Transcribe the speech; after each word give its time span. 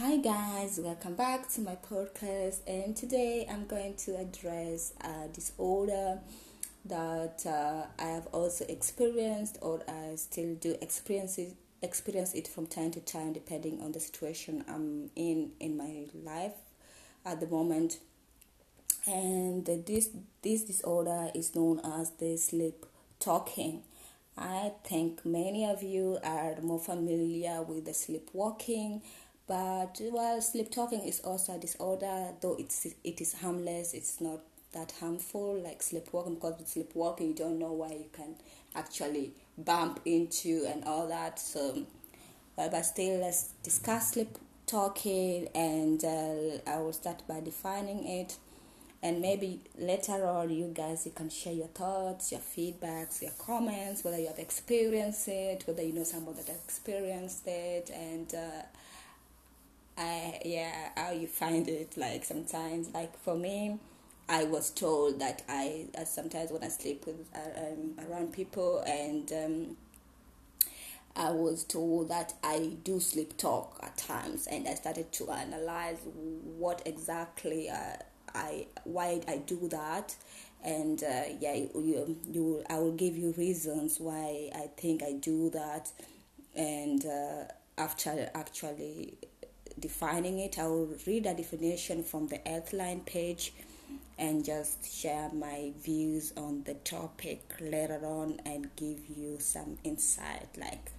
Hi 0.00 0.16
guys, 0.16 0.78
welcome 0.80 1.16
back 1.16 1.48
to 1.54 1.60
my 1.60 1.74
podcast. 1.74 2.60
And 2.68 2.96
today 2.96 3.44
I'm 3.50 3.66
going 3.66 3.96
to 3.96 4.16
address 4.16 4.92
a 5.00 5.26
disorder 5.26 6.20
that 6.84 7.44
uh, 7.44 7.86
I 7.98 8.06
have 8.06 8.28
also 8.28 8.64
experienced, 8.68 9.58
or 9.60 9.80
I 9.88 10.14
still 10.14 10.54
do 10.54 10.76
experience 10.80 11.36
it, 11.38 11.56
experience 11.82 12.32
it 12.34 12.46
from 12.46 12.68
time 12.68 12.92
to 12.92 13.00
time, 13.00 13.32
depending 13.32 13.82
on 13.82 13.90
the 13.90 13.98
situation 13.98 14.64
I'm 14.68 15.10
in 15.16 15.50
in 15.58 15.76
my 15.76 16.04
life 16.14 16.54
at 17.26 17.40
the 17.40 17.48
moment. 17.48 17.98
And 19.04 19.66
this 19.66 20.10
this 20.42 20.62
disorder 20.62 21.32
is 21.34 21.56
known 21.56 21.80
as 21.80 22.10
the 22.10 22.36
sleep 22.36 22.86
talking. 23.18 23.82
I 24.40 24.70
think 24.84 25.26
many 25.26 25.68
of 25.68 25.82
you 25.82 26.18
are 26.22 26.54
more 26.62 26.78
familiar 26.78 27.60
with 27.62 27.86
the 27.86 27.94
sleepwalking 27.94 29.02
but 29.48 30.00
while 30.10 30.40
sleep 30.42 30.70
talking 30.70 31.00
is 31.00 31.20
also 31.20 31.54
a 31.56 31.58
disorder, 31.58 32.28
though 32.40 32.56
it's 32.58 32.86
it 33.02 33.20
is 33.20 33.32
harmless. 33.34 33.94
It's 33.94 34.20
not 34.20 34.40
that 34.72 34.92
harmful 35.00 35.58
like 35.62 35.82
sleepwalking 35.82 36.34
because 36.34 36.58
with 36.58 36.68
sleepwalking 36.68 37.28
you 37.28 37.34
don't 37.34 37.58
know 37.58 37.72
where 37.72 37.92
you 37.92 38.10
can 38.12 38.34
actually 38.74 39.32
bump 39.56 40.00
into 40.04 40.66
and 40.68 40.84
all 40.84 41.08
that. 41.08 41.38
So, 41.38 41.84
but, 42.56 42.70
but 42.70 42.82
still, 42.82 43.20
let's 43.20 43.52
discuss 43.62 44.12
sleep 44.12 44.36
talking, 44.66 45.48
and 45.54 46.04
uh, 46.04 46.58
I 46.66 46.78
will 46.78 46.92
start 46.92 47.22
by 47.26 47.40
defining 47.40 48.06
it. 48.06 48.36
And 49.00 49.20
maybe 49.20 49.60
later 49.78 50.26
on, 50.26 50.50
you 50.50 50.72
guys, 50.74 51.06
you 51.06 51.12
can 51.12 51.30
share 51.30 51.52
your 51.52 51.68
thoughts, 51.68 52.32
your 52.32 52.40
feedbacks, 52.40 53.22
your 53.22 53.30
comments, 53.38 54.02
whether 54.02 54.18
you 54.18 54.26
have 54.26 54.40
experienced 54.40 55.28
it, 55.28 55.62
whether 55.66 55.82
you 55.84 55.92
know 55.92 56.02
someone 56.02 56.34
that 56.34 56.48
experienced 56.48 57.46
it, 57.46 57.90
and 57.94 58.34
uh, 58.34 58.62
I 59.98 60.40
yeah 60.44 60.90
how 60.96 61.10
you 61.10 61.26
find 61.26 61.68
it 61.68 61.96
like 61.96 62.24
sometimes 62.24 62.90
like 62.94 63.18
for 63.18 63.34
me 63.36 63.78
I 64.28 64.44
was 64.44 64.70
told 64.70 65.20
that 65.20 65.42
I 65.48 65.86
uh, 65.98 66.04
sometimes 66.04 66.52
when 66.52 66.62
I 66.62 66.68
sleep 66.68 67.06
with 67.06 67.26
uh, 67.34 67.60
um, 67.66 67.94
around 68.08 68.32
people 68.32 68.80
and 68.86 69.32
um, 69.32 69.76
I 71.16 71.30
was 71.30 71.64
told 71.64 72.08
that 72.10 72.34
I 72.44 72.76
do 72.84 73.00
sleep 73.00 73.36
talk 73.36 73.80
at 73.82 73.96
times 73.96 74.46
and 74.46 74.68
I 74.68 74.74
started 74.74 75.10
to 75.12 75.30
analyze 75.30 75.98
what 76.04 76.82
exactly 76.86 77.68
uh, 77.68 77.96
I 78.34 78.66
why 78.84 79.22
I 79.26 79.38
do 79.38 79.68
that? 79.68 80.14
And 80.62 81.02
uh, 81.02 81.22
yeah 81.40 81.54
you, 81.54 82.16
you 82.30 82.64
I 82.70 82.78
will 82.78 82.92
give 82.92 83.16
you 83.16 83.32
reasons 83.36 83.98
why 83.98 84.50
I 84.54 84.68
think 84.76 85.02
I 85.02 85.12
do 85.14 85.50
that. 85.50 85.90
And 86.54 87.04
uh, 87.04 87.44
after 87.76 88.30
actually 88.34 89.14
defining 89.78 90.38
it. 90.38 90.58
I 90.58 90.66
will 90.66 90.94
read 91.06 91.26
a 91.26 91.34
definition 91.34 92.02
from 92.02 92.28
the 92.28 92.38
Healthline 92.38 93.04
page 93.06 93.52
and 94.18 94.44
just 94.44 94.92
share 94.92 95.30
my 95.32 95.72
views 95.82 96.32
on 96.36 96.64
the 96.64 96.74
topic 96.74 97.54
later 97.60 98.00
on 98.04 98.40
and 98.44 98.68
give 98.76 98.98
you 99.16 99.38
some 99.38 99.78
insight, 99.84 100.48
like 100.56 100.90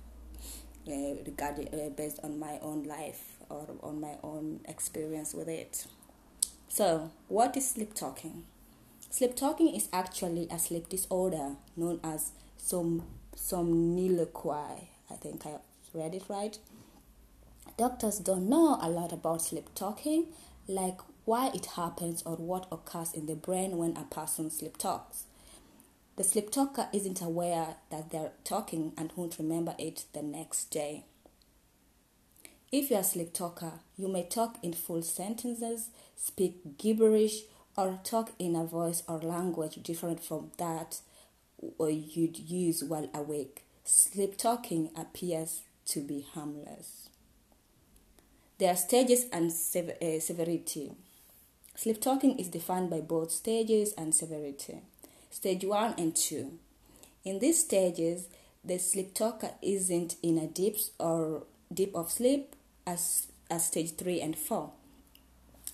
uh, 0.87 1.15
regarding 1.25 1.67
uh, 1.73 1.89
based 1.89 2.19
on 2.23 2.39
my 2.39 2.57
own 2.61 2.83
life 2.83 3.37
or 3.49 3.67
on 3.83 3.99
my 3.99 4.15
own 4.23 4.61
experience 4.65 5.33
with 5.33 5.47
it. 5.49 5.85
So, 6.67 7.11
what 7.27 7.57
is 7.57 7.69
sleep 7.69 7.93
talking? 7.93 8.45
Sleep 9.09 9.35
talking 9.35 9.73
is 9.75 9.89
actually 9.91 10.47
a 10.51 10.59
sleep 10.59 10.87
disorder 10.87 11.55
known 11.75 11.99
as 12.03 12.31
som- 12.57 13.07
somniloquy. 13.35 14.87
I 15.09 15.13
think 15.15 15.45
I 15.45 15.57
read 15.93 16.13
it 16.13 16.23
right. 16.29 16.57
Doctors 17.79 18.19
don't 18.19 18.49
know 18.49 18.77
a 18.81 18.89
lot 18.89 19.13
about 19.13 19.41
sleep 19.41 19.69
talking, 19.73 20.25
like 20.67 20.99
why 21.23 21.47
it 21.53 21.65
happens 21.77 22.21
or 22.23 22.35
what 22.35 22.67
occurs 22.73 23.13
in 23.13 23.25
the 23.25 23.35
brain 23.35 23.77
when 23.77 23.95
a 23.95 24.03
person 24.03 24.51
sleep 24.51 24.75
talks. 24.75 25.23
The 26.17 26.25
sleep 26.25 26.51
talker 26.51 26.89
isn't 26.91 27.21
aware 27.21 27.77
that 27.89 28.11
they're 28.11 28.33
talking 28.43 28.91
and 28.97 29.13
won't 29.15 29.39
remember 29.39 29.75
it 29.77 30.03
the 30.11 30.21
next 30.21 30.65
day. 30.65 31.05
If 32.69 32.89
you're 32.91 32.99
a 32.99 33.03
sleep 33.05 33.31
talker, 33.31 33.79
you 33.97 34.09
may 34.09 34.23
talk 34.23 34.57
in 34.61 34.73
full 34.73 35.01
sentences, 35.01 35.87
speak 36.17 36.77
gibberish, 36.77 37.43
or 37.77 38.01
talk 38.03 38.33
in 38.37 38.57
a 38.57 38.65
voice 38.65 39.03
or 39.07 39.19
language 39.19 39.81
different 39.81 40.21
from 40.21 40.51
that 40.57 40.99
you'd 41.79 42.39
use 42.39 42.83
while 42.83 43.09
awake. 43.13 43.63
Sleep 43.85 44.35
talking 44.35 44.89
appears 44.97 45.61
to 45.85 46.01
be 46.01 46.27
harmless. 46.33 47.08
There 48.59 48.73
are 48.73 48.75
stages 48.75 49.25
and 49.31 49.49
uh, 49.51 50.19
severity. 50.19 50.91
Sleep 51.75 52.01
talking 52.01 52.37
is 52.37 52.49
defined 52.49 52.89
by 52.89 52.99
both 52.99 53.31
stages 53.31 53.93
and 53.97 54.13
severity. 54.13 54.81
Stage 55.31 55.63
1 55.63 55.93
and 55.97 56.13
2. 56.13 56.51
In 57.23 57.39
these 57.39 57.61
stages, 57.61 58.27
the 58.65 58.77
sleep 58.77 59.13
talker 59.13 59.51
isn't 59.61 60.17
in 60.21 60.37
a 60.37 60.47
deep 60.47 60.75
or 60.99 61.43
deep 61.73 61.95
of 61.95 62.11
sleep 62.11 62.53
as, 62.85 63.27
as 63.49 63.67
stage 63.67 63.95
3 63.95 64.19
and 64.19 64.37
4. 64.37 64.69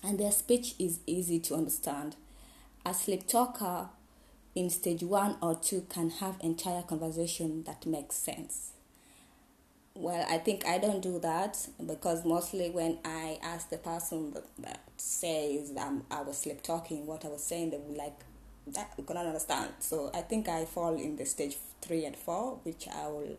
And 0.04 0.20
their 0.20 0.30
speech 0.30 0.76
is 0.78 1.00
easy 1.08 1.40
to 1.40 1.56
understand. 1.56 2.14
A 2.84 2.94
sleep 2.94 3.26
talker 3.26 3.88
in 4.54 4.70
stage 4.70 5.02
1 5.02 5.38
or 5.42 5.56
2 5.56 5.86
can 5.88 6.10
have 6.10 6.36
entire 6.38 6.82
conversation 6.82 7.64
that 7.64 7.84
makes 7.84 8.14
sense 8.14 8.70
well 9.96 10.24
i 10.28 10.38
think 10.38 10.64
i 10.66 10.78
don't 10.78 11.02
do 11.02 11.18
that 11.18 11.68
because 11.86 12.24
mostly 12.24 12.70
when 12.70 12.98
i 13.04 13.38
ask 13.42 13.70
the 13.70 13.78
person 13.78 14.32
that, 14.32 14.44
that 14.58 14.80
says 14.96 15.72
um, 15.78 16.04
i 16.10 16.22
was 16.22 16.38
sleep 16.38 16.62
talking 16.62 17.06
what 17.06 17.24
i 17.24 17.28
was 17.28 17.42
saying 17.42 17.70
they 17.70 17.78
would 17.78 17.96
like 17.96 18.18
that 18.66 18.92
we 18.96 19.04
cannot 19.04 19.26
understand. 19.26 19.70
So 19.78 20.10
i 20.14 20.20
think 20.22 20.48
i 20.48 20.64
fall 20.64 20.94
in 20.96 21.16
the 21.16 21.24
stage 21.24 21.56
three 21.80 22.04
and 22.04 22.16
four 22.16 22.58
which 22.64 22.88
i 22.88 23.06
will 23.06 23.38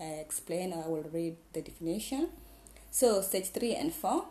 uh, 0.00 0.04
explain 0.20 0.72
i 0.72 0.86
will 0.88 1.04
read 1.12 1.36
the 1.52 1.62
definition. 1.62 2.28
So 2.90 3.22
stage 3.22 3.48
three 3.48 3.74
and 3.74 3.92
four 3.92 4.26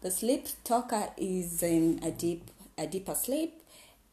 the 0.00 0.10
sleep 0.10 0.46
talker 0.64 1.10
is 1.16 1.62
in 1.62 2.00
a 2.02 2.10
deep 2.10 2.50
a 2.76 2.86
deeper 2.86 3.14
sleep 3.14 3.62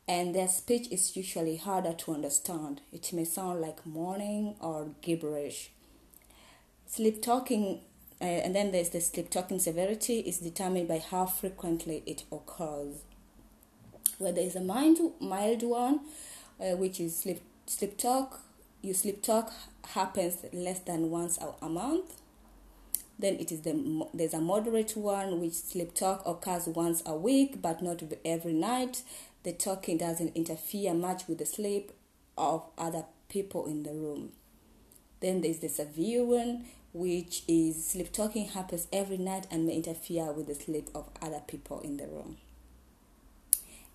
and 0.08 0.36
their 0.36 0.48
speech 0.48 0.88
is 0.92 1.18
usually 1.18 1.58
harder 1.58 1.94
to 1.94 2.14
understand. 2.14 2.82
It 2.94 3.12
may 3.12 3.26
sound 3.26 3.62
like 3.62 3.86
mourning 3.86 4.56
or 4.60 4.90
gibberish 5.02 5.72
Sleep 6.96 7.22
talking, 7.22 7.82
uh, 8.22 8.24
and 8.24 8.56
then 8.56 8.72
there's 8.72 8.88
the 8.88 9.02
sleep 9.02 9.30
talking 9.30 9.60
severity, 9.60 10.20
is 10.20 10.38
determined 10.38 10.88
by 10.88 11.00
how 11.00 11.26
frequently 11.26 12.02
it 12.06 12.24
occurs. 12.32 13.02
Where 14.18 14.32
there 14.32 14.46
is 14.46 14.56
a 14.56 14.62
mild, 14.62 15.12
mild 15.20 15.62
one, 15.64 16.00
uh, 16.58 16.78
which 16.78 17.02
is 17.02 17.14
sleep 17.14 17.42
sleep 17.66 17.98
talk, 17.98 18.40
you 18.82 18.94
sleep 18.94 19.22
talk 19.22 19.52
happens 19.90 20.38
less 20.54 20.80
than 20.80 21.10
once 21.10 21.38
a, 21.40 21.66
a 21.66 21.68
month. 21.68 22.16
Then 23.20 23.34
it 23.42 23.52
is 23.52 23.64
the 23.64 24.08
there's 24.14 24.34
a 24.34 24.40
moderate 24.40 24.96
one 24.96 25.42
which 25.42 25.56
sleep 25.56 25.96
talk 25.96 26.26
occurs 26.26 26.66
once 26.68 27.04
a 27.06 27.14
week 27.14 27.62
but 27.62 27.82
not 27.82 28.04
every 28.24 28.54
night. 28.54 29.02
The 29.44 29.52
talking 29.52 29.98
doesn't 29.98 30.34
interfere 30.34 30.94
much 30.94 31.28
with 31.28 31.40
the 31.40 31.46
sleep 31.46 31.92
of 32.38 32.64
other 32.78 33.04
people 33.28 33.66
in 33.66 33.84
the 33.84 33.92
room. 33.92 34.32
Then 35.20 35.42
there's 35.42 35.60
the 35.60 35.70
severe 35.70 36.24
one, 36.24 36.66
which 36.96 37.44
is 37.46 37.86
sleep 37.86 38.14
talking 38.14 38.46
happens 38.48 38.88
every 38.94 39.18
night 39.18 39.46
and 39.52 39.66
may 39.68 39.76
interfere 39.76 40.32
with 40.32 40.48
the 40.48 40.56
sleep 40.56 40.90
of 40.96 41.10
other 41.22 41.42
people 41.46 41.82
in 41.82 41.98
the 41.98 42.08
room. 42.08 42.38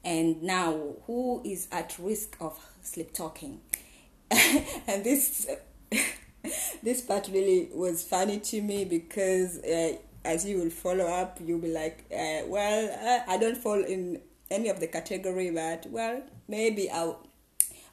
And 0.05 0.43
now, 0.43 0.97
who 1.07 1.41
is 1.43 1.67
at 1.73 1.97
risk 1.99 2.37
of 2.43 2.61
sleep 2.83 3.15
talking? 3.15 3.63
and 4.31 5.03
this 5.03 5.49
this 6.83 7.01
part 7.01 7.31
really 7.33 7.71
was 7.73 8.03
funny 8.03 8.39
to 8.39 8.61
me 8.61 8.85
because 8.85 9.59
uh, 9.61 9.97
as 10.23 10.45
you 10.45 10.59
will 10.59 10.71
follow 10.71 11.07
up, 11.07 11.39
you'll 11.43 11.59
be 11.59 11.73
like, 11.73 12.05
uh, 12.13 12.45
well, 12.49 13.25
I 13.27 13.39
don't 13.39 13.57
fall 13.57 13.83
in 13.83 14.21
any 14.51 14.69
of 14.69 14.79
the 14.79 14.89
category, 14.89 15.51
but 15.51 15.87
well, 15.91 16.23
maybe 16.49 16.91
I'll 16.91 17.27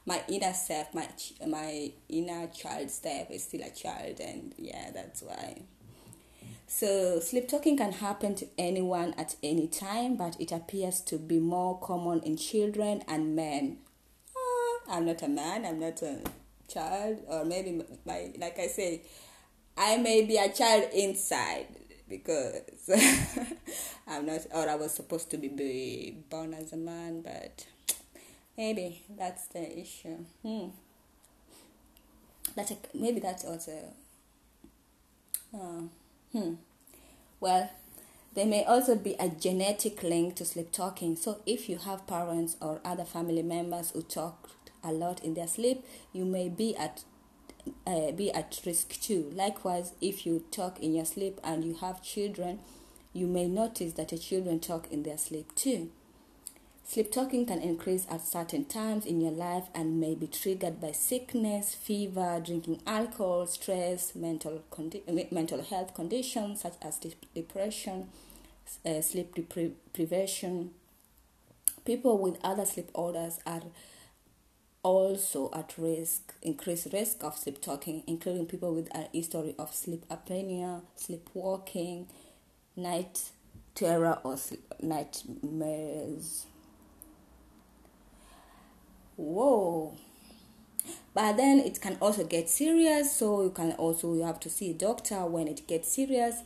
my 0.08 0.22
inner 0.26 0.54
self, 0.54 0.94
my 0.94 1.06
my 1.46 1.92
inner 2.08 2.46
child 2.46 2.90
self 2.90 3.30
is 3.30 3.44
still 3.44 3.60
a 3.60 3.70
child, 3.70 4.18
and 4.20 4.54
yeah, 4.56 4.90
that's 4.90 5.20
why. 5.22 5.60
So 6.66 7.20
sleep 7.20 7.46
talking 7.46 7.76
can 7.76 7.92
happen 7.92 8.34
to 8.36 8.46
anyone 8.56 9.14
at 9.18 9.36
any 9.42 9.66
time, 9.68 10.16
but 10.16 10.40
it 10.40 10.50
appears 10.50 11.02
to 11.02 11.18
be 11.18 11.38
more 11.38 11.78
common 11.78 12.20
in 12.20 12.38
children 12.38 13.02
and 13.06 13.36
men. 13.36 13.78
Oh, 14.34 14.80
I'm 14.88 15.04
not 15.04 15.20
a 15.22 15.28
man. 15.28 15.66
I'm 15.66 15.78
not 15.78 16.00
a 16.00 16.22
child, 16.68 17.18
or 17.28 17.44
maybe 17.44 17.82
my 18.06 18.32
like 18.38 18.58
I 18.58 18.68
say, 18.68 19.02
I 19.76 19.98
may 19.98 20.24
be 20.24 20.38
a 20.38 20.50
child 20.50 20.88
inside 20.94 21.66
because 22.08 22.62
I'm 24.06 24.24
not, 24.24 24.40
or 24.54 24.70
I 24.70 24.74
was 24.76 24.94
supposed 24.94 25.30
to 25.32 25.36
be 25.36 26.16
born 26.30 26.54
as 26.54 26.72
a 26.72 26.78
man, 26.78 27.20
but 27.20 27.66
Maybe 28.58 29.04
that's 29.16 29.46
the 29.46 29.78
issue. 29.80 30.18
Hmm. 30.42 30.68
That 32.56 32.70
maybe 32.94 33.20
that's 33.20 33.44
also. 33.44 33.94
Uh, 35.54 35.82
hmm. 36.32 36.54
Well, 37.40 37.70
There 38.34 38.46
may 38.46 38.64
also 38.64 38.96
be 38.96 39.14
a 39.20 39.28
genetic 39.28 40.02
link 40.04 40.36
to 40.36 40.44
sleep 40.46 40.72
talking. 40.72 41.16
So, 41.16 41.42
if 41.46 41.68
you 41.68 41.78
have 41.78 42.06
parents 42.06 42.56
or 42.62 42.80
other 42.84 43.04
family 43.04 43.42
members 43.42 43.90
who 43.92 44.02
talk 44.02 44.50
a 44.84 44.92
lot 44.92 45.24
in 45.24 45.34
their 45.34 45.48
sleep, 45.48 45.84
you 46.12 46.24
may 46.26 46.48
be 46.48 46.76
at 46.76 47.04
uh, 47.86 48.12
be 48.12 48.32
at 48.32 48.60
risk 48.66 49.00
too. 49.00 49.30
Likewise, 49.34 49.92
if 50.00 50.26
you 50.26 50.44
talk 50.50 50.80
in 50.80 50.94
your 50.94 51.04
sleep 51.06 51.40
and 51.44 51.64
you 51.64 51.74
have 51.76 52.02
children, 52.02 52.60
you 53.12 53.26
may 53.26 53.46
notice 53.48 53.94
that 53.94 54.12
your 54.12 54.20
children 54.20 54.60
talk 54.60 54.88
in 54.92 55.02
their 55.04 55.18
sleep 55.18 55.54
too. 55.54 55.90
Sleep 56.88 57.12
talking 57.12 57.44
can 57.44 57.60
increase 57.60 58.06
at 58.10 58.26
certain 58.26 58.64
times 58.64 59.04
in 59.04 59.20
your 59.20 59.30
life 59.30 59.64
and 59.74 60.00
may 60.00 60.14
be 60.14 60.26
triggered 60.26 60.80
by 60.80 60.92
sickness, 60.92 61.74
fever, 61.74 62.40
drinking 62.42 62.80
alcohol, 62.86 63.46
stress, 63.46 64.14
mental 64.14 64.62
condi- 64.72 65.30
mental 65.30 65.62
health 65.62 65.92
conditions 65.94 66.62
such 66.62 66.72
as 66.80 66.98
depression, 67.34 68.08
uh, 68.86 69.02
sleep 69.02 69.34
deprivation. 69.34 70.70
People 71.84 72.16
with 72.16 72.38
other 72.42 72.64
sleep 72.64 72.88
orders 72.94 73.38
are 73.44 73.64
also 74.82 75.50
at 75.52 75.74
risk, 75.76 76.32
increased 76.40 76.88
risk 76.90 77.22
of 77.22 77.36
sleep 77.36 77.60
talking, 77.60 78.02
including 78.06 78.46
people 78.46 78.74
with 78.74 78.88
a 78.94 79.10
history 79.12 79.54
of 79.58 79.74
sleep 79.74 80.06
apnea, 80.08 80.80
sleepwalking, 80.96 82.06
night 82.76 83.24
terror, 83.74 84.18
or 84.24 84.38
sleep, 84.38 84.72
nightmares. 84.80 86.46
Whoa. 89.18 89.96
But 91.12 91.36
then 91.36 91.58
it 91.58 91.80
can 91.80 91.96
also 92.00 92.24
get 92.24 92.48
serious, 92.48 93.10
so 93.16 93.42
you 93.42 93.50
can 93.50 93.72
also 93.72 94.14
you 94.14 94.22
have 94.22 94.38
to 94.40 94.48
see 94.48 94.70
a 94.70 94.74
doctor 94.74 95.26
when 95.26 95.48
it 95.48 95.66
gets 95.66 95.92
serious. 95.92 96.42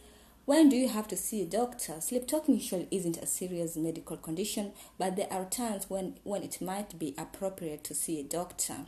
When 0.46 0.70
do 0.70 0.76
you 0.76 0.88
have 0.88 1.06
to 1.08 1.16
see 1.16 1.42
a 1.42 1.44
doctor? 1.44 2.00
Sleep 2.00 2.26
talking 2.26 2.54
usually 2.54 2.88
isn't 2.90 3.18
a 3.18 3.26
serious 3.26 3.76
medical 3.76 4.16
condition, 4.16 4.72
but 4.98 5.16
there 5.16 5.30
are 5.30 5.44
times 5.44 5.90
when, 5.90 6.18
when 6.24 6.42
it 6.42 6.62
might 6.62 6.98
be 6.98 7.14
appropriate 7.18 7.84
to 7.84 7.94
see 7.94 8.18
a 8.18 8.24
doctor. 8.24 8.86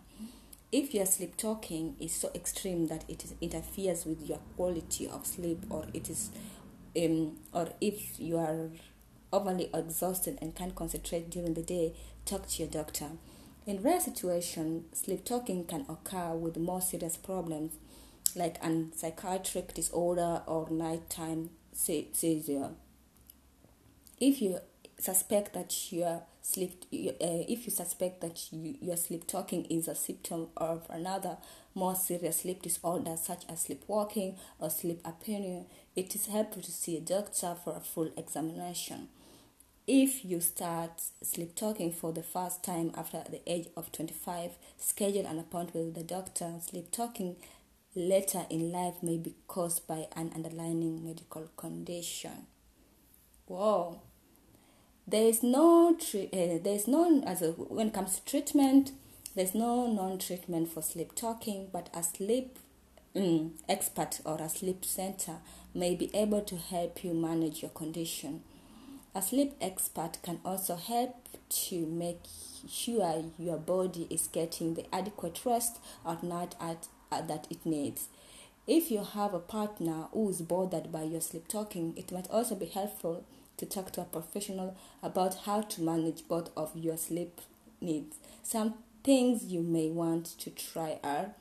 If 0.73 0.95
your 0.95 1.05
sleep 1.05 1.37
talking 1.37 1.95
is 2.01 2.15
so 2.15 2.31
extreme 2.35 2.87
that 2.87 3.05
it 3.07 3.23
interferes 3.43 4.07
with 4.07 4.27
your 4.27 4.39
quality 4.57 5.07
of 5.07 5.27
sleep, 5.27 5.65
or 5.69 5.85
it 5.93 6.09
is, 6.09 6.31
um, 6.97 7.37
or 7.53 7.69
if 7.83 8.19
you 8.19 8.39
are 8.39 8.71
overly 9.31 9.69
exhausted 9.75 10.39
and 10.41 10.55
can't 10.55 10.75
concentrate 10.75 11.29
during 11.29 11.53
the 11.53 11.63
day, 11.63 11.93
talk 12.25 12.49
to 12.49 12.63
your 12.63 12.71
doctor. 12.71 13.11
In 13.67 13.81
rare 13.83 14.01
situations, 14.01 14.85
sleep 14.93 15.25
talking 15.25 15.65
can 15.65 15.87
occur 15.89 16.35
with 16.35 16.59
more 16.59 16.83
serious 16.83 17.17
problems 17.17 17.73
like 18.37 18.63
a 18.63 18.85
psychiatric 18.95 19.73
disorder 19.73 20.43
or 20.47 20.69
nighttime 20.69 21.49
seizure. 21.73 22.71
If 24.21 24.43
you 24.43 24.59
suspect 24.99 25.55
that 25.55 25.91
your 25.91 26.25
sleep, 26.43 26.85
uh, 26.93 27.17
if 27.49 27.65
you 27.65 27.71
suspect 27.73 28.21
that 28.21 28.53
you, 28.53 28.77
your 28.83 28.99
sleep 28.99 29.27
talking 29.27 29.65
is 29.65 29.89
a 29.89 29.95
symptom 29.95 30.49
of 30.59 30.87
another 30.91 31.39
more 31.75 31.95
serious 31.95 32.41
sleep 32.41 32.61
disorder 32.61 33.17
such 33.17 33.45
as 33.49 33.63
sleepwalking 33.63 34.37
or 34.59 34.69
sleep 34.69 35.03
apnea, 35.05 35.65
it 35.97 36.15
is 36.15 36.27
helpful 36.27 36.61
to 36.61 36.71
see 36.71 36.99
a 36.99 37.01
doctor 37.01 37.57
for 37.65 37.75
a 37.75 37.81
full 37.81 38.11
examination. 38.19 39.09
If 39.87 40.25
you 40.25 40.41
start 40.41 41.03
sleep 41.23 41.55
talking 41.55 41.93
for 41.93 42.11
the 42.11 42.23
first 42.23 42.65
time 42.65 42.91
after 42.97 43.23
the 43.31 43.43
age 43.47 43.69
of 43.77 43.93
25, 43.93 44.53
schedule 44.79 45.27
an 45.27 45.39
appointment 45.39 45.87
with 45.87 45.95
the 45.95 46.03
doctor. 46.03 46.55
Sleep 46.63 46.91
talking 46.91 47.37
later 47.95 48.47
in 48.49 48.73
life 48.73 49.03
may 49.03 49.19
be 49.19 49.35
caused 49.47 49.87
by 49.87 50.07
an 50.17 50.33
underlying 50.35 51.05
medical 51.05 51.51
condition. 51.59 52.47
Whoa. 53.47 54.01
There 55.07 55.29
is 55.29 55.43
no 55.43 55.91
uh, 55.91 56.27
there 56.33 56.75
is 56.75 56.89
no 56.89 57.23
as 57.27 57.43
a, 57.43 57.51
when 57.51 57.89
it 57.89 57.95
comes 57.95 58.19
to 58.19 58.25
treatment, 58.25 58.93
there's 59.37 59.55
no 59.55 59.87
non-treatment 59.87 60.71
for 60.71 60.81
sleep 60.81 61.15
talking, 61.15 61.69
but 61.71 61.91
a 61.93 62.03
sleep 62.03 62.59
um, 63.15 63.53
expert 63.69 64.21
or 64.25 64.41
a 64.41 64.49
sleep 64.49 64.83
center 64.83 65.41
may 65.75 65.95
be 65.95 66.11
able 66.17 66.41
to 66.41 66.57
help 66.57 67.05
you 67.05 67.13
manage 67.13 67.61
your 67.61 67.71
condition. 67.73 68.45
A 69.17 69.23
sleep 69.23 69.55
expert 69.61 70.19
can 70.23 70.41
also 70.45 70.75
help 70.75 71.15
to 71.49 71.87
make 71.87 72.23
sure 72.69 73.25
your 73.39 73.59
body 73.59 74.09
is 74.11 74.27
getting 74.27 74.75
the 74.75 74.93
adequate 74.93 75.41
rest 75.45 75.79
at 76.05 76.25
night 76.25 76.57
at 76.61 76.89
uh, 77.13 77.23
that 77.23 77.47
it 77.49 77.65
needs. 77.65 78.09
If 78.67 78.91
you 78.91 79.05
have 79.05 79.33
a 79.33 79.39
partner 79.39 80.07
who 80.13 80.31
is 80.31 80.41
bothered 80.41 80.91
by 80.91 81.05
your 81.05 81.21
sleep 81.21 81.47
talking, 81.47 81.93
it 81.97 82.11
might 82.11 82.29
also 82.29 82.57
be 82.57 82.67
helpful 82.67 83.25
to 83.59 83.67
talk 83.67 83.93
to 83.93 84.01
a 84.01 84.05
professional 84.05 84.77
about 85.01 85.35
how 85.45 85.61
to 85.61 85.83
manage 85.83 86.27
both 86.27 86.51
of 86.57 86.75
your 86.75 86.97
sleep 86.97 87.41
needs. 87.81 88.17
Some 88.43 88.75
things 89.05 89.45
you 89.45 89.61
may 89.61 89.91
want 89.91 90.27
to 90.39 90.51
try 90.51 90.99
are 91.05 91.35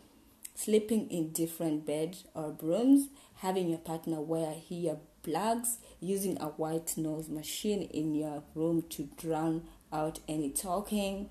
sleeping 0.53 1.09
in 1.09 1.31
different 1.31 1.87
beds 1.87 2.25
or 2.35 2.55
rooms, 2.61 3.07
having 3.37 3.69
your 3.69 3.79
partner 3.79 4.21
wear 4.21 4.53
earplugs, 5.23 5.77
using 5.99 6.37
a 6.41 6.47
white 6.47 6.97
noise 6.97 7.29
machine 7.29 7.83
in 7.83 8.15
your 8.15 8.43
room 8.55 8.83
to 8.89 9.09
drown 9.17 9.63
out 9.91 10.19
any 10.27 10.49
talking. 10.49 11.29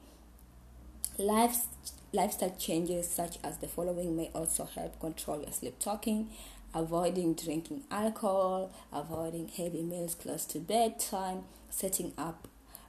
Life 1.19 1.67
Lifestyle 2.15 2.55
changes 2.59 3.09
such 3.09 3.39
as 3.43 3.57
the 3.57 3.67
following 3.67 4.15
may 4.15 4.31
also 4.35 4.67
help 4.67 5.01
control 5.01 5.41
your 5.41 5.51
sleep 5.51 5.79
talking, 5.79 6.29
avoiding 6.75 7.33
drinking 7.33 7.85
alcohol, 7.91 8.71
avoiding 8.93 9.49
heavy 9.49 9.83
meals 9.83 10.15
close 10.15 10.45
to 10.45 10.59
bedtime, 10.59 11.45
setting 11.71 12.13
up 12.19 12.49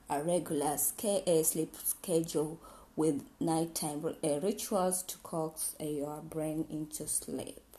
a 0.10 0.22
regular 0.22 0.78
sleep 0.78 1.74
schedule 1.86 2.60
with 2.98 3.24
nighttime 3.40 4.04
uh, 4.06 4.40
rituals 4.42 5.04
to 5.04 5.18
coax 5.20 5.74
your 5.80 6.22
brain 6.22 6.66
into 6.70 7.08
sleep. 7.08 7.73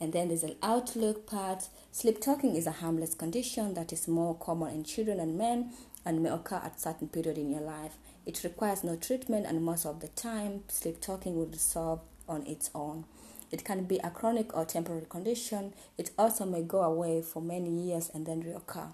And 0.00 0.12
then 0.12 0.28
there's 0.28 0.42
an 0.42 0.56
outlook 0.62 1.26
part. 1.26 1.68
Sleep 1.92 2.20
talking 2.20 2.56
is 2.56 2.66
a 2.66 2.72
harmless 2.72 3.14
condition 3.14 3.74
that 3.74 3.92
is 3.92 4.08
more 4.08 4.34
common 4.34 4.74
in 4.74 4.84
children 4.84 5.20
and 5.20 5.38
men 5.38 5.72
and 6.04 6.22
may 6.22 6.30
occur 6.30 6.56
at 6.56 6.80
certain 6.80 7.08
period 7.08 7.38
in 7.38 7.50
your 7.50 7.60
life. 7.60 7.96
It 8.26 8.42
requires 8.44 8.84
no 8.84 8.96
treatment, 8.96 9.46
and 9.46 9.62
most 9.62 9.86
of 9.86 10.00
the 10.00 10.08
time, 10.08 10.64
sleep 10.68 11.00
talking 11.00 11.36
will 11.36 11.46
resolve 11.46 12.00
on 12.28 12.46
its 12.46 12.70
own. 12.74 13.04
It 13.50 13.64
can 13.64 13.84
be 13.84 13.98
a 13.98 14.10
chronic 14.10 14.56
or 14.56 14.64
temporary 14.64 15.06
condition. 15.08 15.74
It 15.96 16.10
also 16.18 16.44
may 16.44 16.62
go 16.62 16.82
away 16.82 17.22
for 17.22 17.40
many 17.40 17.70
years 17.70 18.10
and 18.12 18.26
then 18.26 18.42
reoccur. 18.42 18.88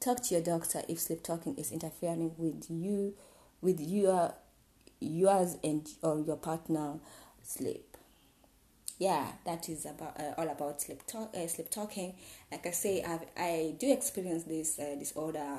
Talk 0.00 0.22
to 0.24 0.34
your 0.34 0.42
doctor 0.42 0.82
if 0.88 0.98
sleep 0.98 1.22
talking 1.22 1.54
is 1.56 1.70
interfering 1.70 2.32
with 2.38 2.66
you, 2.70 3.14
with 3.60 3.80
your 3.80 4.34
yours 4.98 5.56
and 5.62 5.88
or 6.02 6.18
your 6.20 6.36
partner 6.36 6.94
sleep. 7.42 7.89
Yeah, 9.00 9.32
that 9.46 9.68
is 9.70 9.86
about 9.86 10.20
uh, 10.20 10.34
all 10.36 10.48
about 10.48 10.82
sleep 10.82 11.06
talk, 11.06 11.34
uh, 11.34 11.46
sleep 11.48 11.70
talking. 11.70 12.14
Like 12.52 12.66
I 12.66 12.70
say, 12.70 13.02
I've, 13.02 13.24
I 13.36 13.74
do 13.78 13.90
experience 13.92 14.44
this 14.44 14.78
uh, 14.78 14.94
disorder 14.98 15.56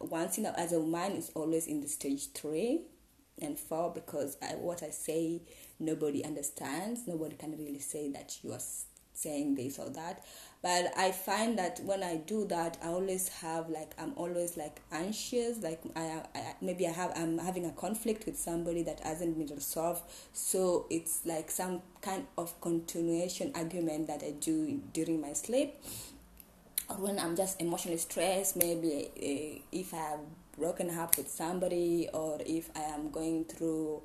once 0.00 0.38
in 0.38 0.46
a, 0.46 0.50
as 0.50 0.72
a 0.72 0.80
man 0.80 1.12
is 1.12 1.30
always 1.34 1.66
in 1.66 1.80
the 1.80 1.88
stage 1.88 2.32
three 2.32 2.82
and 3.40 3.58
four 3.58 3.90
because 3.92 4.36
I, 4.42 4.54
what 4.56 4.82
I 4.82 4.90
say 4.90 5.42
nobody 5.80 6.24
understands. 6.24 7.06
Nobody 7.06 7.36
can 7.36 7.56
really 7.56 7.80
say 7.80 8.10
that 8.12 8.38
you 8.42 8.52
are 8.52 8.60
saying 9.16 9.54
this 9.54 9.78
or 9.78 9.88
that. 9.90 10.24
But 10.62 10.92
I 10.96 11.12
find 11.12 11.58
that 11.58 11.80
when 11.84 12.02
I 12.02 12.16
do 12.16 12.46
that, 12.46 12.78
I 12.82 12.88
always 12.88 13.28
have 13.28 13.68
like 13.68 13.92
I'm 13.98 14.12
always 14.16 14.56
like 14.56 14.80
anxious. 14.90 15.62
Like 15.62 15.80
I, 15.94 16.22
I 16.34 16.54
maybe 16.60 16.86
I 16.86 16.92
have 16.92 17.12
I'm 17.16 17.38
having 17.38 17.66
a 17.66 17.72
conflict 17.72 18.26
with 18.26 18.38
somebody 18.38 18.82
that 18.82 19.00
hasn't 19.00 19.38
been 19.38 19.54
resolved. 19.54 20.02
So 20.32 20.86
it's 20.90 21.24
like 21.24 21.50
some 21.50 21.82
kind 22.00 22.26
of 22.36 22.60
continuation 22.60 23.52
argument 23.54 24.08
that 24.08 24.22
I 24.22 24.32
do 24.32 24.80
during 24.92 25.20
my 25.20 25.34
sleep 25.34 25.74
or 26.88 26.96
when 26.96 27.18
I'm 27.18 27.36
just 27.36 27.60
emotionally 27.60 27.98
stressed, 27.98 28.56
maybe 28.56 29.10
uh, 29.16 29.62
if 29.72 29.92
I 29.92 29.96
have 29.96 30.20
broken 30.56 30.96
up 30.96 31.16
with 31.16 31.28
somebody 31.28 32.08
or 32.12 32.38
if 32.44 32.70
I 32.76 32.80
am 32.80 33.10
going 33.10 33.44
through 33.44 34.02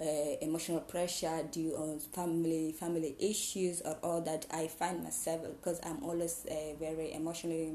uh, 0.00 0.04
emotional 0.40 0.80
pressure 0.80 1.44
due 1.50 1.74
on 1.76 1.98
family 2.00 2.72
family 2.72 3.14
issues 3.18 3.80
or 3.82 3.96
all 4.02 4.20
that, 4.22 4.46
I 4.52 4.66
find 4.68 5.02
myself 5.04 5.42
because 5.42 5.80
I'm 5.84 6.02
always 6.02 6.44
uh, 6.50 6.74
very 6.78 7.12
emotionally, 7.12 7.74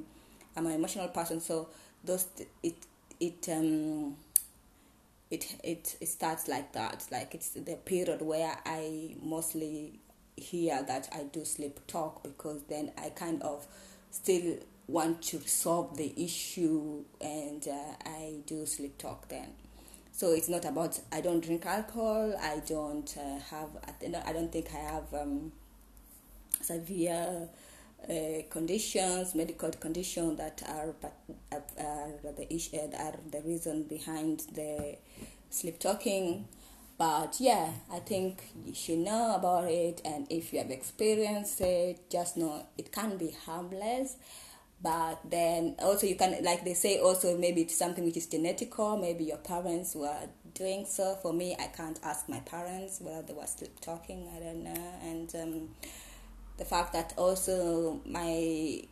I'm 0.55 0.65
an 0.67 0.73
emotional 0.73 1.07
person. 1.09 1.39
So 1.41 1.69
those 2.03 2.27
it 2.63 2.75
it 3.19 3.47
um 3.49 4.15
it 5.31 5.55
it 5.63 5.95
it 6.01 6.07
starts 6.07 6.47
like 6.47 6.73
that. 6.73 7.05
Like 7.11 7.35
it's 7.35 7.49
the 7.49 7.75
period 7.75 8.21
where 8.21 8.57
I 8.65 9.15
mostly 9.21 9.99
hear 10.35 10.81
that 10.83 11.09
I 11.11 11.23
do 11.23 11.45
sleep 11.45 11.79
talk 11.87 12.23
because 12.23 12.63
then 12.69 12.91
I 12.97 13.09
kind 13.09 13.41
of 13.43 13.67
still 14.11 14.57
want 14.87 15.21
to 15.21 15.39
solve 15.41 15.97
the 15.97 16.13
issue 16.17 17.03
and 17.21 17.67
uh, 17.67 17.93
I 18.05 18.37
do 18.47 18.65
sleep 18.65 18.97
talk 18.97 19.27
then. 19.27 19.49
So 20.19 20.33
it's 20.33 20.49
not 20.49 20.65
about 20.65 20.99
I 21.13 21.21
don't 21.21 21.39
drink 21.39 21.65
alcohol. 21.65 22.35
I 22.41 22.61
don't 22.67 23.09
uh, 23.17 23.39
have. 23.51 23.69
I 24.27 24.33
don't 24.33 24.51
think 24.51 24.67
I 24.75 24.79
have 24.79 25.13
um, 25.13 25.53
severe 26.59 27.47
uh, 28.03 28.13
conditions, 28.49 29.33
medical 29.33 29.69
conditions 29.71 30.37
that 30.37 30.61
are, 30.67 30.93
are 31.53 32.33
the 32.35 32.53
issue, 32.53 32.75
are 32.99 33.15
the 33.31 33.39
reason 33.45 33.83
behind 33.83 34.41
the 34.53 34.97
sleep 35.49 35.79
talking. 35.79 36.49
But 36.97 37.37
yeah, 37.39 37.71
I 37.89 37.99
think 37.99 38.43
you 38.65 38.73
should 38.73 38.99
know 38.99 39.35
about 39.35 39.71
it, 39.71 40.01
and 40.03 40.27
if 40.29 40.51
you 40.51 40.59
have 40.59 40.69
experienced 40.69 41.61
it, 41.61 42.09
just 42.09 42.35
know 42.35 42.65
it 42.77 42.91
can 42.91 43.15
be 43.15 43.33
harmless. 43.45 44.17
But 44.81 45.19
then 45.29 45.75
also 45.79 46.07
you 46.07 46.15
can, 46.15 46.41
like 46.43 46.63
they 46.63 46.73
say, 46.73 46.99
also 46.99 47.37
maybe 47.37 47.61
it's 47.61 47.77
something 47.77 48.05
which 48.05 48.17
is 48.17 48.27
genetical. 48.27 48.99
Maybe 48.99 49.25
your 49.25 49.37
parents 49.37 49.93
were 49.95 50.29
doing 50.53 50.85
so. 50.85 51.17
For 51.21 51.33
me, 51.33 51.55
I 51.59 51.67
can't 51.67 51.99
ask 52.03 52.29
my 52.29 52.39
parents 52.39 53.01
whether 53.01 53.21
they 53.21 53.33
were 53.33 53.47
sleep 53.47 53.79
talking. 53.81 54.29
I 54.35 54.39
don't 54.39 54.63
know, 54.63 54.93
and. 55.03 55.35
Um, 55.35 55.69
the 56.59 56.65
fact 56.65 56.93
that 56.93 57.13
also 57.17 58.01
my 58.05 58.83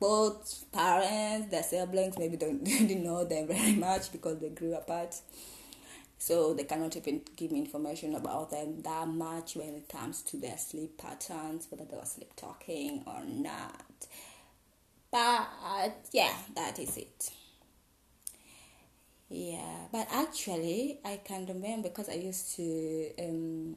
both 0.00 0.64
parents, 0.72 1.48
their 1.50 1.62
siblings, 1.62 2.18
maybe 2.18 2.36
don't 2.36 2.62
didn't 2.64 3.02
know 3.02 3.24
them 3.24 3.46
very 3.46 3.72
much 3.72 4.12
because 4.12 4.40
they 4.40 4.50
grew 4.50 4.74
apart. 4.74 5.14
So 6.18 6.54
they 6.54 6.64
cannot 6.64 6.96
even 6.96 7.22
give 7.36 7.50
me 7.52 7.60
information 7.60 8.14
about 8.14 8.50
them 8.50 8.82
that 8.82 9.08
much 9.08 9.56
when 9.56 9.74
it 9.74 9.88
comes 9.88 10.22
to 10.22 10.36
their 10.36 10.58
sleep 10.58 10.98
patterns, 10.98 11.66
whether 11.70 11.84
they 11.84 11.96
were 11.96 12.04
sleep 12.04 12.32
talking 12.36 13.02
or 13.06 13.24
not. 13.24 13.84
But 15.12 16.08
yeah, 16.12 16.34
that 16.56 16.78
is 16.80 16.96
it. 16.96 17.30
Yeah, 19.28 19.86
but 19.90 20.06
actually, 20.12 20.98
I 21.04 21.16
can 21.24 21.46
remember 21.46 21.88
because 21.88 22.08
I 22.08 22.14
used 22.14 22.54
to 22.56 23.10
um, 23.18 23.76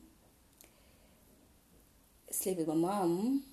sleep 2.31 2.57
with 2.57 2.67
my 2.67 2.75
mom 2.75 3.43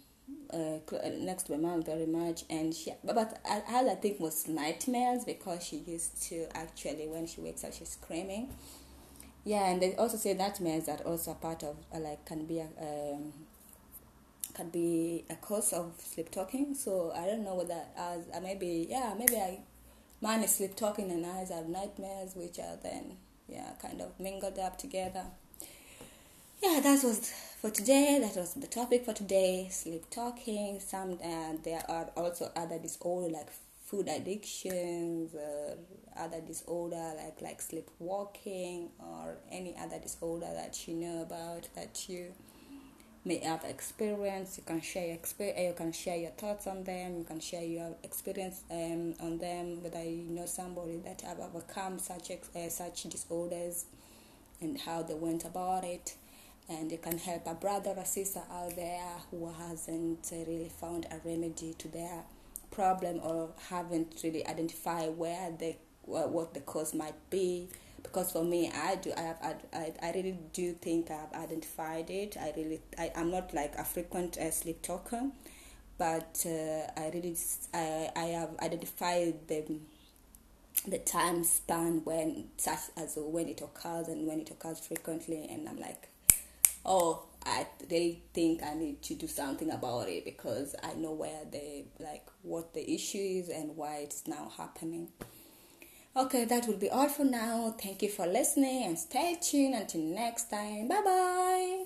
uh, 0.53 0.57
uh, 0.57 1.11
next 1.19 1.45
to 1.45 1.53
my 1.53 1.59
mom 1.59 1.83
very 1.83 2.07
much 2.07 2.45
and 2.51 2.75
she 2.75 2.93
but, 3.05 3.15
but 3.15 3.41
I, 3.49 3.63
I 3.91 3.95
think 3.97 4.21
was 4.21 4.49
nightmares 4.49 5.25
because 5.25 5.65
she 5.65 5.77
used 5.79 6.23
to 6.25 6.47
actually 6.57 7.07
when 7.09 7.27
she 7.27 7.41
wakes 7.41 7.65
up 7.65 7.73
she's 7.73 7.91
screaming 7.91 8.49
yeah 9.45 9.71
and 9.71 9.83
they 9.83 9.95
also 9.97 10.17
say 10.17 10.35
nightmares 10.35 10.89
are 10.89 10.99
also 11.07 11.33
a 11.33 11.35
part 11.35 11.63
of 11.65 11.77
uh, 11.95 11.99
like 12.01 12.25
can 12.27 12.47
be 12.47 12.61
a 12.61 12.69
um, 12.81 13.33
can 14.55 14.69
be 14.71 15.25
a 15.31 15.35
cause 15.37 15.73
of 15.73 15.93
sleep 15.99 16.31
talking 16.31 16.75
so 16.75 17.13
I 17.15 17.27
don't 17.27 17.45
know 17.45 17.55
whether 17.55 17.83
as 17.97 18.25
uh, 18.35 18.41
maybe 18.41 18.87
yeah 18.89 19.15
maybe 19.19 19.37
I 19.37 19.61
mine 20.21 20.43
is 20.43 20.55
sleep 20.57 20.77
talking 20.77 21.11
and 21.11 21.25
eyes 21.25 21.51
have 21.51 21.69
nightmares 21.69 22.35
which 22.35 22.59
are 22.59 22.77
then 22.83 23.17
yeah 23.49 23.71
kind 23.81 24.01
of 24.01 24.19
mingled 24.21 24.59
up 24.59 24.79
together 24.79 25.25
yeah, 26.63 26.79
that 26.79 27.03
was 27.03 27.33
for 27.61 27.71
today. 27.71 28.21
That 28.21 28.37
was 28.37 28.55
the 28.55 28.69
topic 28.69 29.05
for 29.05 29.13
today. 29.13 29.67
Sleep 29.71 30.09
talking. 30.11 30.79
Some 30.79 31.19
uh, 31.25 31.55
there 31.65 31.83
are 31.89 32.11
also 32.17 32.53
other 32.55 32.79
disorders 32.79 33.33
like 33.33 33.49
food 33.85 34.09
addictions, 34.09 35.35
other 36.17 36.41
disorder 36.41 37.15
like 37.17 37.41
like 37.41 37.61
sleepwalking, 37.61 38.91
or 39.01 39.39
any 39.51 39.75
other 39.77 39.99
disorder 39.99 40.51
that 40.55 40.87
you 40.87 40.95
know 40.95 41.23
about 41.23 41.69
that 41.75 42.09
you 42.09 42.33
may 43.25 43.39
have 43.39 43.65
experienced. 43.65 44.59
You 44.59 44.65
can 44.65 44.81
share 44.81 45.07
your 45.07 45.15
experience. 45.15 45.61
You 45.61 45.75
can 45.75 45.93
share 45.93 46.17
your 46.17 46.31
thoughts 46.31 46.67
on 46.67 46.85
them. 46.85 47.19
You 47.19 47.25
can 47.25 47.41
share 47.41 47.63
your 47.63 47.95
experience 48.03 48.63
um, 48.71 49.15
on 49.21 49.39
them. 49.39 49.83
Whether 49.83 50.03
you 50.03 50.31
know 50.31 50.47
somebody 50.47 50.99
that 51.05 51.21
have 51.23 51.39
overcome 51.41 51.99
such 51.99 52.31
uh, 52.31 52.69
such 52.69 53.05
disorders 53.05 53.87
and 54.61 54.81
how 54.81 55.03
they 55.03 55.15
went 55.15 55.45
about 55.45 55.85
it 55.85 56.15
and 56.69 56.91
you 56.91 56.99
can 56.99 57.19
help 57.19 57.47
a 57.47 57.55
brother 57.55 57.95
or 57.97 58.05
sister 58.05 58.43
out 58.51 58.75
there 58.77 59.15
who 59.31 59.53
hasn't 59.53 60.31
really 60.33 60.71
found 60.81 61.07
a 61.11 61.29
remedy 61.29 61.75
to 61.75 61.89
their 61.89 62.23
problem 62.71 63.21
or 63.23 63.51
haven't 63.69 64.21
really 64.23 64.47
identified 64.47 65.17
where 65.17 65.51
the 65.59 65.75
what 66.05 66.53
the 66.55 66.61
cause 66.61 66.95
might 66.95 67.15
be 67.31 67.69
because 68.03 68.33
for 68.33 68.45
me 68.45 68.71
i 68.75 68.97
do 68.97 69.13
i 69.17 69.21
have 69.21 69.39
i, 69.73 69.93
I 70.03 70.13
really 70.13 70.39
do 70.53 70.73
think 70.75 71.11
i've 71.11 71.33
identified 71.33 72.11
it 72.11 72.37
i 72.37 72.53
really 72.57 72.81
I, 72.99 73.13
i'm 73.17 73.31
not 73.31 73.55
like 73.55 73.75
a 73.77 73.85
frequent 73.85 74.39
uh, 74.39 74.51
sleep 74.51 74.83
talker 74.83 75.31
but 75.99 76.45
uh, 76.47 77.01
i 77.01 77.11
really 77.13 77.37
I, 77.73 78.11
I 78.17 78.25
have 78.25 78.51
identified 78.61 79.49
the 79.49 79.65
the 80.87 80.99
time 80.99 81.45
span 81.45 82.01
when 82.05 82.49
such 82.57 82.81
as 82.97 83.17
when 83.17 83.49
it 83.49 83.61
occurs 83.61 84.09
and 84.09 84.27
when 84.27 84.41
it 84.41 84.51
occurs 84.51 84.81
frequently 84.81 85.47
and 85.51 85.69
i'm 85.69 85.79
like 85.79 86.09
oh 86.85 87.25
I 87.45 87.67
really 87.91 88.23
think 88.33 88.63
I 88.63 88.75
need 88.75 89.03
to 89.03 89.15
do 89.15 89.27
something 89.27 89.71
about 89.71 90.09
it 90.09 90.25
because 90.25 90.75
I 90.83 90.95
know 90.95 91.13
where 91.13 91.45
the 91.51 91.85
like 91.99 92.27
what 92.43 92.75
the 92.75 92.89
issue 92.89 93.19
is 93.19 93.49
and 93.49 93.77
why 93.77 93.97
it's 93.99 94.27
now 94.27 94.51
happening. 94.57 95.09
Okay, 96.15 96.45
that 96.45 96.67
will 96.67 96.77
be 96.77 96.91
all 96.91 97.09
for 97.09 97.25
now. 97.25 97.75
Thank 97.81 98.03
you 98.03 98.11
for 98.11 98.27
listening 98.27 98.85
and 98.85 98.99
stay 98.99 99.39
tuned 99.41 99.75
until 99.75 100.03
next 100.03 100.51
time. 100.51 100.89
Bye 100.89 101.01
bye. 101.03 101.85